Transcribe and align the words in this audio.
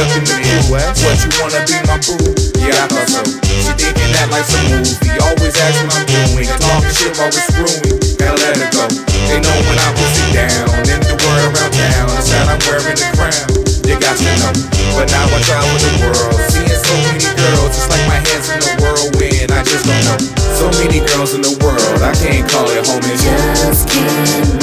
nothing 0.00 0.24
to 0.24 0.36
do. 0.40 0.56
What 0.72 1.16
you 1.20 1.30
wanna 1.36 1.60
be 1.68 1.76
my 1.84 1.96
boo? 2.00 2.16
Yeah, 2.56 2.84
I 2.84 2.86
thought 2.88 3.08
so. 3.08 3.20
She 3.44 3.72
thinking 3.76 4.10
that 4.16 4.32
life's 4.32 4.54
a 4.56 4.60
movie. 4.72 5.12
Always 5.20 5.54
asking 5.60 5.92
I'm 5.92 6.04
doing. 6.08 6.48
Talking 6.48 6.94
shit 6.96 7.12
while 7.20 7.28
we're 7.28 7.44
screwing. 7.44 8.00
Now 8.16 8.32
let 8.40 8.56
it 8.56 8.70
go. 8.72 8.84
They 9.28 9.38
know 9.44 9.56
when 9.68 9.76
I'm 9.76 9.92
pussy 9.92 10.24
down. 10.32 10.68
and 10.88 11.02
the 11.04 11.16
word 11.20 11.40
around 11.52 11.72
town. 11.76 12.06
I 12.16 12.20
said 12.24 12.48
I'm 12.48 12.60
wearing 12.64 12.96
the 12.96 13.08
crown. 13.12 13.48
You 13.84 13.96
got 14.00 14.16
to 14.16 14.32
know. 14.40 14.52
But 14.96 15.06
now 15.12 15.26
I 15.28 15.38
travel 15.44 15.76
the 15.76 15.92
world. 16.00 16.38
Seeing 16.48 16.80
so 16.80 16.94
many 17.04 17.28
girls. 17.36 17.76
It's 17.76 17.88
like 17.90 18.04
my 18.08 18.20
hands 18.24 18.48
in 18.48 18.60
the 18.64 18.72
whirlwind. 18.80 19.52
I 19.52 19.60
just 19.68 19.84
don't 19.84 20.04
know. 20.08 20.18
So 20.56 20.64
many 20.80 21.04
girls 21.04 21.36
in 21.36 21.42
the 21.44 21.54
world. 21.60 22.00
I 22.00 22.16
can't 22.16 22.48
call 22.48 22.68
it 22.72 22.86
home. 22.88 23.04
Just 23.04 23.88
can't 23.88 24.59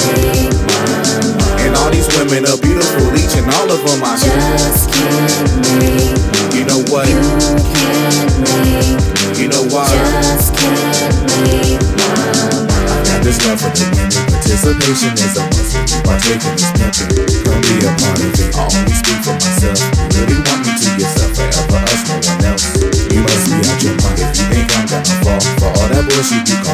women 2.28 2.44
are 2.44 2.60
beautiful, 2.60 3.08
each 3.16 3.36
and 3.40 3.48
all 3.56 3.68
of 3.72 3.80
them 3.88 4.04
are. 4.04 4.16
Just 4.20 4.92
can't 4.92 5.48
make 5.80 6.52
You 6.52 6.64
know 6.68 6.80
what? 6.92 7.08
You 7.08 7.20
can't 7.72 8.32
make 8.44 9.38
You 9.40 9.48
know 9.48 9.64
why? 9.72 9.88
Just 9.88 10.52
can't 10.52 11.16
make 11.24 11.80
I 11.80 13.00
got 13.08 13.20
this 13.24 13.40
love 13.48 13.60
for 13.60 13.72
women. 13.72 14.12
Participation 14.28 15.16
is 15.16 15.36
a 15.40 15.44
must. 15.48 15.72
You 15.88 15.98
partake 16.04 16.44
in 16.44 16.52
this 16.52 16.68
pimping, 16.76 17.16
be 17.64 17.74
a 17.80 17.92
part 17.96 18.20
of 18.20 18.36
it. 18.36 18.52
I 18.52 18.62
only 18.76 18.92
speak 18.92 19.20
for 19.24 19.32
myself. 19.32 19.80
You 20.12 20.28
really 20.28 20.44
want 20.44 20.60
me 20.68 20.72
to 20.76 20.88
yourself, 21.00 21.32
forever 21.32 21.80
us, 21.80 22.02
no 22.08 22.16
one 22.28 22.44
else. 22.44 22.66
You 23.08 23.20
must 23.24 23.44
be 23.48 23.56
out 23.64 23.80
your 23.80 23.96
mind 24.04 24.20
if 24.20 24.36
you 24.36 24.44
think 24.52 24.68
I'm 24.76 24.84
gonna 24.84 25.16
fall 25.24 25.40
for 25.64 25.70
all 25.80 25.88
that 25.88 26.04
bullshit 26.04 26.44
you 26.44 26.67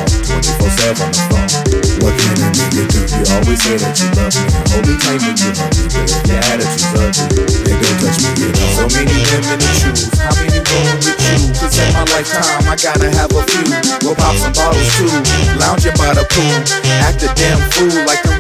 Say 3.65 3.81
that 3.81 3.97
you 3.97 4.13
love 4.13 4.29
me. 4.29 4.45
Hold 4.77 4.85
me 4.85 4.95
tight 5.01 5.25
when 5.25 5.41
you 5.41 5.49
hug 5.57 5.73
me, 5.73 5.89
but 5.89 6.05
if 6.05 6.21
your 6.29 6.37
attitude's 6.53 6.85
ugly, 7.01 7.49
then 7.65 7.81
don't 7.81 7.97
touch 7.97 8.21
me 8.21 8.45
at 8.45 8.61
all. 8.61 8.77
So 8.77 8.85
many 8.93 9.17
women 9.25 9.57
to 9.57 9.71
choose. 9.81 10.05
How 10.21 10.37
many 10.37 10.61
rolling 10.61 11.01
with 11.01 11.17
you? 11.17 11.49
Cause 11.57 11.73
in 11.81 11.89
my 11.97 12.05
lifetime, 12.13 12.69
I 12.69 12.77
gotta 12.77 13.09
have 13.09 13.33
a 13.33 13.41
few. 13.49 13.65
We'll 14.05 14.21
pop 14.21 14.37
some 14.37 14.53
bottles 14.53 14.85
too. 15.01 15.09
Lounging 15.57 15.97
by 15.97 16.13
the 16.13 16.29
pool. 16.29 16.61
Act 17.09 17.25
a 17.25 17.33
damn 17.33 17.57
fool 17.73 18.05
like 18.05 18.21
the 18.29 18.34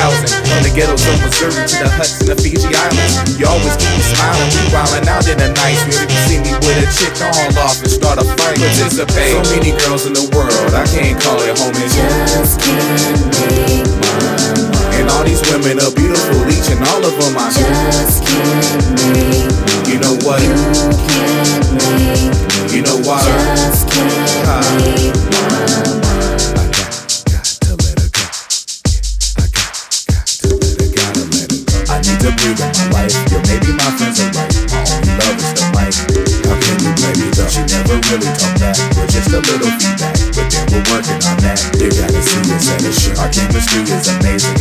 housing. 0.00 0.32
From 0.48 0.60
the 0.64 0.72
ghettos 0.72 1.04
of 1.04 1.20
Missouri 1.20 1.68
to 1.68 1.76
the 1.84 1.90
huts 1.92 2.24
in 2.24 2.26
the 2.32 2.36
Fiji 2.40 2.72
Islands. 2.72 3.36
You 3.36 3.44
always 3.44 3.76
keep 3.76 3.92
me 3.92 4.04
smiling. 4.16 4.48
We 4.56 4.64
wildin' 4.72 5.06
out 5.12 5.28
in 5.28 5.36
the 5.36 5.52
night. 5.52 5.76
You 5.84 6.00
even 6.00 6.20
see 6.24 6.40
me 6.40 6.52
with 6.64 6.80
a 6.80 6.88
chick 6.96 7.12
to 7.20 7.28
haul 7.28 7.52
off 7.60 7.78
and 7.84 7.92
start 7.92 8.16
a 8.16 8.24
fight. 8.40 8.56
Participate. 8.56 9.36
So 9.36 9.44
many 9.52 9.76
girls 9.84 10.08
in 10.08 10.16
the 10.16 10.24
world. 10.32 10.72
I 10.72 10.88
can't 10.88 11.20
call 11.20 11.38
it 11.44 11.52
home. 11.60 11.76
It's 11.76 11.92
Just 11.92 12.64
can't 12.64 13.20
make 13.36 13.88
my 14.00 14.60
and 15.00 15.08
all 15.08 15.24
these 15.24 15.40
women 15.50 15.80
are 15.80 15.90
beautiful, 15.92 16.44
each 16.52 16.68
and 16.68 16.84
all 16.92 17.02
of 17.02 17.14
them 17.16 17.32
I 17.38 17.48
Just 17.56 18.20
can't 18.26 18.84
make 19.00 19.88
You 19.88 19.98
know 19.98 20.14
what? 20.26 20.42
You 20.44 20.52
can't 21.08 21.72
make 21.72 22.72
You 22.74 22.82
know 22.82 23.00
why? 23.08 23.39
Breathe 32.40 32.60
in 32.60 32.72
my 32.72 33.04
life. 33.04 33.12
Yeah, 33.28 33.42
maybe 33.44 33.70
my 33.76 33.90
friends 34.00 34.16
are 34.20 34.32
right. 34.32 34.48
My 34.72 34.80
only 34.80 35.12
love 35.12 35.36
is 35.36 35.52
the 35.52 35.64
mic. 35.76 35.92
How 36.48 36.56
can 36.56 36.76
you 36.80 36.92
blame 36.96 37.18
me 37.20 37.28
though? 37.36 37.48
She 37.52 37.60
never 37.68 38.00
really 38.08 38.32
talked 38.32 38.60
back. 38.60 38.76
With 38.96 39.12
just 39.12 39.28
a 39.28 39.40
little 39.44 39.72
feedback. 39.76 40.16
But 40.32 40.48
then 40.48 40.64
we're 40.72 40.86
working 40.88 41.20
on 41.20 41.36
that. 41.44 41.60
You 41.76 41.92
gotta 41.92 42.20
see 42.24 42.40
us 42.48 42.68
at 42.72 42.80
a 42.80 42.92
show. 42.96 43.12
Our 43.20 43.28
chemistry 43.28 43.82
is 43.92 44.08
amazing. 44.08 44.59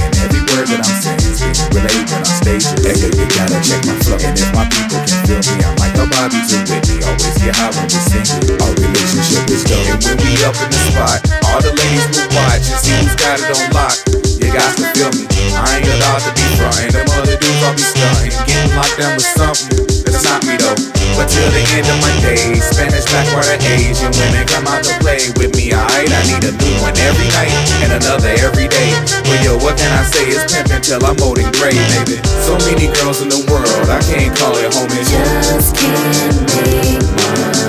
Locked 18.79 18.95
down 18.95 19.13
with 19.19 19.28
something. 19.35 19.75
That's 20.07 20.23
not 20.23 20.40
me 20.47 20.56
though. 20.56 20.79
But 21.19 21.28
till 21.28 21.51
the 21.51 21.63
end 21.75 21.88
of 21.91 22.00
my 22.00 22.16
days, 22.23 22.63
Spanish 22.63 23.03
backwater 23.12 23.59
Asian 23.75 24.16
women 24.16 24.47
come 24.47 24.72
out 24.72 24.88
to 24.88 24.95
play 25.03 25.19
with 25.35 25.51
me. 25.59 25.75
Alright, 25.75 26.07
I 26.07 26.22
need 26.23 26.44
a 26.47 26.56
new 26.56 26.75
one 26.79 26.95
every 26.95 27.28
night 27.35 27.51
and 27.84 28.00
another 28.00 28.31
every 28.39 28.72
day. 28.72 28.95
But 29.28 29.44
yo, 29.44 29.59
what 29.59 29.75
can 29.75 29.91
I 29.91 30.07
say? 30.07 30.31
It's 30.31 30.47
pimpin' 30.47 30.79
till 30.79 31.03
I'm 31.03 31.19
old 31.19 31.44
and 31.44 31.51
gray, 31.59 31.75
baby. 31.75 32.23
So 32.47 32.56
many 32.72 32.88
girls 33.03 33.19
in 33.19 33.28
the 33.28 33.44
world, 33.51 33.88
I 33.91 34.00
can't 34.07 34.31
call 34.39 34.56
it 34.56 34.72
home. 34.72 34.88
It's 34.95 35.12
Just 35.12 35.75
can't 35.75 36.39
make 36.56 37.03
my 37.19 37.59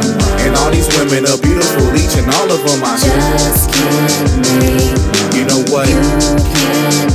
and 0.47 0.54
all 0.56 0.70
these 0.70 0.88
women 0.94 1.26
are 1.26 1.38
beautiful, 1.43 1.91
each 1.99 2.15
and 2.16 2.31
all 2.38 2.49
of 2.49 2.62
them 2.62 2.81
I 2.87 2.94
Just 3.03 3.66
can't 3.75 4.62
make 4.62 5.34
You 5.34 5.44
know 5.50 5.60
what? 5.75 5.91
You 5.91 7.09